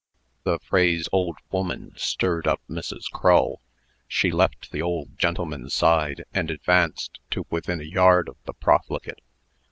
The 0.45 0.57
phrase 0.57 1.07
"old 1.11 1.37
woman" 1.51 1.91
stirred 1.95 2.47
up 2.47 2.59
Mrs. 2.67 3.03
Crull. 3.13 3.61
She 4.07 4.31
left 4.31 4.71
the 4.71 4.81
old 4.81 5.15
gentleman's 5.19 5.75
side, 5.75 6.23
and 6.33 6.49
advanced 6.49 7.19
to 7.29 7.45
within 7.51 7.79
a 7.79 7.83
yard 7.83 8.27
of 8.27 8.37
the 8.45 8.53
profligate. 8.55 9.21